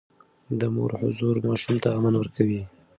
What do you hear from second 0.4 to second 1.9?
د مور حضور ماشوم ته